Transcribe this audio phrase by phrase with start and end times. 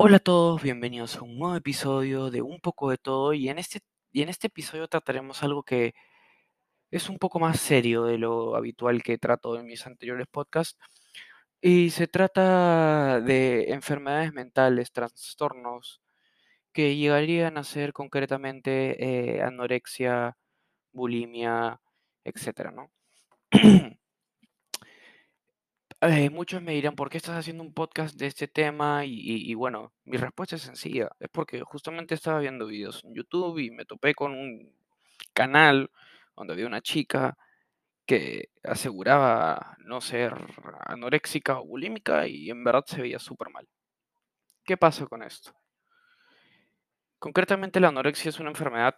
[0.00, 3.58] Hola a todos, bienvenidos a un nuevo episodio de Un poco de todo y en
[3.58, 3.80] este,
[4.12, 5.92] y en este episodio trataremos algo que
[6.92, 10.78] es un poco más serio de lo habitual que trato en mis anteriores podcasts
[11.60, 16.00] y se trata de enfermedades mentales, trastornos
[16.72, 20.36] que llegarían a ser concretamente eh, anorexia,
[20.92, 21.80] bulimia,
[22.24, 22.92] etcétera, ¿no?
[26.00, 29.04] Eh, muchos me dirán, ¿por qué estás haciendo un podcast de este tema?
[29.04, 31.10] Y, bueno, mi respuesta es sencilla.
[31.18, 34.72] Es porque justamente estaba viendo videos en YouTube y me topé con un
[35.32, 35.90] canal
[36.36, 37.36] donde había una chica
[38.06, 40.34] que aseguraba no ser
[40.86, 43.68] anoréxica o bulímica y en verdad se veía súper mal.
[44.64, 45.52] ¿Qué pasa con esto?
[47.18, 48.96] Concretamente la anorexia es una enfermedad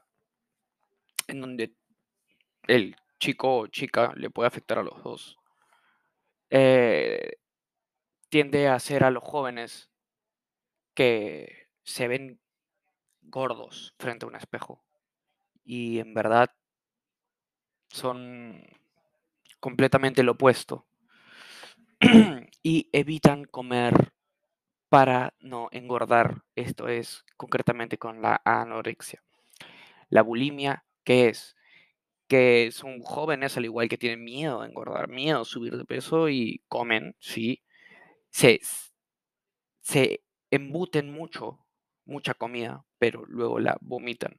[1.29, 1.75] en donde
[2.69, 5.40] el chico o chica le puede afectar a los dos.
[6.51, 7.39] Eh,
[8.29, 9.91] tiende a ser a los jóvenes
[10.95, 12.41] que se ven
[13.23, 14.85] gordos frente a un espejo
[15.65, 16.51] y en verdad
[17.89, 18.63] son
[19.61, 20.87] completamente lo opuesto
[22.63, 24.13] y evitan comer
[24.89, 26.43] para no engordar.
[26.57, 29.23] Esto es concretamente con la anorexia.
[30.09, 31.57] La bulimia, ¿qué es?
[32.31, 36.29] Que son jóvenes al igual que tienen miedo a engordar, miedo a subir de peso
[36.31, 37.63] y comen, sí,
[38.31, 38.61] se,
[39.83, 41.67] se embuten mucho,
[42.07, 44.39] mucha comida, pero luego la vomitan.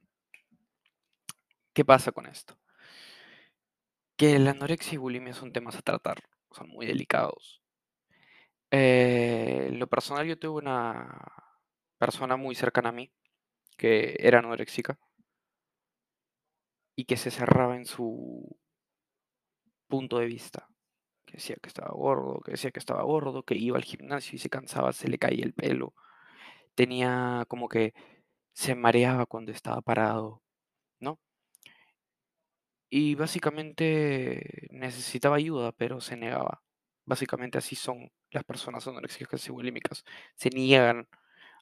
[1.74, 2.58] ¿Qué pasa con esto?
[4.16, 7.60] Que la anorexia y bulimia son temas a tratar, son muy delicados.
[8.70, 11.20] Eh, en lo personal, yo tuve una
[11.98, 13.12] persona muy cercana a mí
[13.76, 14.98] que era anoréxica
[16.96, 18.56] y que se cerraba en su
[19.88, 20.68] punto de vista.
[21.26, 24.38] Que decía que estaba gordo, que decía que estaba gordo, que iba al gimnasio y
[24.38, 25.94] se cansaba, se le caía el pelo.
[26.74, 27.94] Tenía como que
[28.52, 30.42] se mareaba cuando estaba parado,
[31.00, 31.18] ¿no?
[32.90, 36.62] Y básicamente necesitaba ayuda, pero se negaba.
[37.06, 40.04] Básicamente así son las personas anoréxicas y bulímicas.
[40.36, 41.08] Se niegan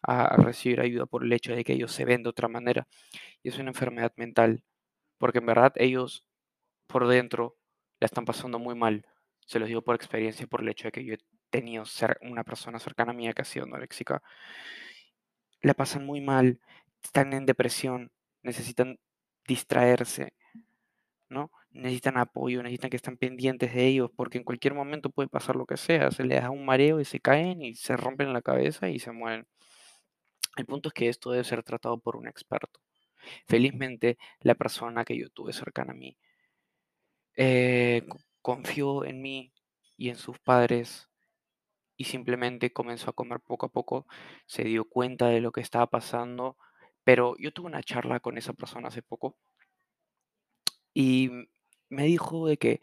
[0.03, 2.89] a recibir ayuda por el hecho de que ellos se ven de otra manera.
[3.43, 4.65] Y es una enfermedad mental,
[5.21, 6.25] porque en verdad ellos
[6.87, 7.59] por dentro
[8.01, 9.07] la están pasando muy mal.
[9.47, 11.19] Se los digo por experiencia, por el hecho de que yo he
[11.51, 14.23] tenido ser una persona cercana a mí que ha sido anoréxica.
[15.61, 16.59] La pasan muy mal,
[17.05, 18.11] están en depresión,
[18.43, 18.99] necesitan
[19.47, 20.33] distraerse,
[21.29, 21.51] ¿no?
[21.71, 25.67] Necesitan apoyo, necesitan que estén pendientes de ellos, porque en cualquier momento puede pasar lo
[25.67, 28.89] que sea, se les da un mareo y se caen y se rompen la cabeza
[28.89, 29.47] y se mueren.
[30.57, 32.81] El punto es que esto debe ser tratado por un experto.
[33.47, 36.17] Felizmente, la persona que yo tuve cercana a mí
[37.37, 38.07] eh,
[38.43, 39.53] confió en mí
[39.97, 41.09] y en sus padres
[41.97, 44.07] y simplemente comenzó a comer poco a poco,
[44.47, 46.57] se dio cuenta de lo que estaba pasando,
[47.05, 49.37] pero yo tuve una charla con esa persona hace poco
[50.95, 51.31] y
[51.91, 52.81] me dijo de que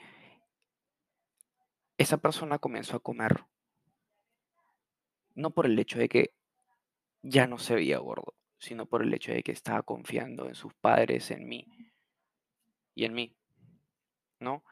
[1.97, 3.45] esa persona comenzó a comer,
[5.33, 6.33] no por el hecho de que
[7.23, 10.73] ya no se veía gordo, sino por el hecho de que estaba confiando en sus
[10.75, 11.67] padres, en mí
[12.95, 13.35] y en mí,
[14.39, 14.63] ¿no?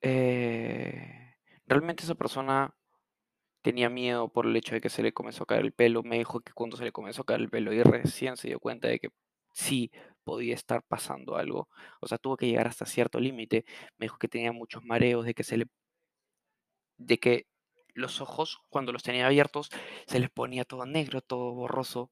[0.00, 1.34] Eh,
[1.66, 2.74] realmente esa persona
[3.62, 6.02] tenía miedo por el hecho de que se le comenzó a caer el pelo.
[6.02, 8.60] Me dijo que cuando se le comenzó a caer el pelo y recién se dio
[8.60, 9.10] cuenta de que
[9.54, 9.90] sí
[10.24, 11.68] podía estar pasando algo.
[12.00, 13.64] O sea, tuvo que llegar hasta cierto límite.
[13.98, 15.66] Me dijo que tenía muchos mareos, de que se le
[16.98, 17.46] de que
[17.94, 19.70] los ojos cuando los tenía abiertos
[20.06, 22.10] se les ponía todo negro, todo borroso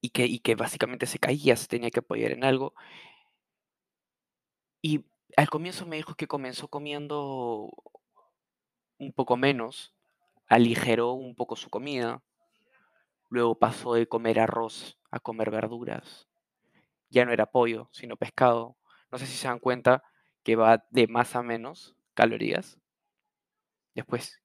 [0.00, 2.74] y que, y que básicamente se caía, se tenía que apoyar en algo.
[4.82, 5.04] Y
[5.36, 7.70] al comienzo me dijo que comenzó comiendo
[8.98, 9.94] un poco menos,
[10.48, 12.22] aligeró un poco su comida,
[13.28, 16.28] luego pasó de comer arroz a comer verduras,
[17.10, 18.76] ya no era pollo, sino pescado.
[19.10, 20.02] No sé si se dan cuenta
[20.42, 22.78] que va de más a menos calorías.
[23.94, 24.40] Después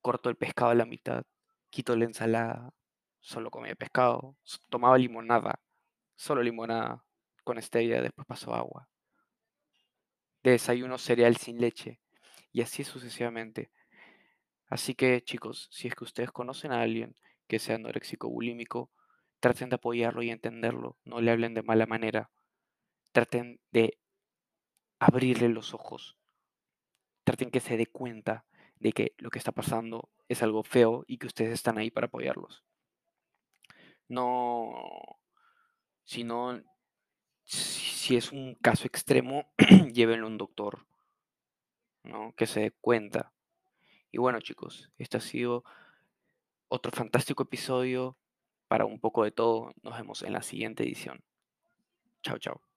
[0.00, 1.24] cortó el pescado a la mitad,
[1.70, 2.72] quitó la ensalada,
[3.28, 4.36] solo comía pescado,
[4.70, 5.60] tomaba limonada,
[6.16, 7.04] solo limonada
[7.44, 8.88] con stevia, después pasó agua.
[10.42, 12.00] De desayuno cereal sin leche
[12.52, 13.70] y así sucesivamente.
[14.70, 17.16] Así que chicos, si es que ustedes conocen a alguien
[17.48, 18.90] que sea anoréxico bulímico,
[19.40, 22.30] traten de apoyarlo y entenderlo, no le hablen de mala manera,
[23.12, 23.98] traten de
[25.00, 26.16] abrirle los ojos,
[27.24, 28.46] traten que se dé cuenta
[28.76, 32.06] de que lo que está pasando es algo feo y que ustedes están ahí para
[32.06, 32.64] apoyarlos.
[34.08, 35.18] No,
[36.04, 36.62] si no,
[37.44, 39.52] si es un caso extremo,
[39.92, 40.86] llévenlo a un doctor,
[42.04, 42.32] ¿no?
[42.36, 43.32] Que se dé cuenta.
[44.10, 45.64] Y bueno chicos, esta ha sido
[46.68, 48.16] otro fantástico episodio
[48.68, 49.72] para un poco de todo.
[49.82, 51.22] Nos vemos en la siguiente edición.
[52.22, 52.67] Chao, chao.